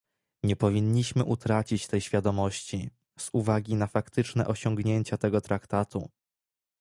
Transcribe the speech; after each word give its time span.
Nie 0.43 0.55
powinniśmy 0.55 1.23
utracić 1.23 1.87
tej 1.87 2.01
świadomości, 2.01 2.89
z 3.19 3.29
uwagi 3.33 3.75
na 3.75 3.87
faktyczne 3.87 4.47
osiągnięcia 4.47 5.17
tego 5.17 5.41
Traktatu 5.41 6.09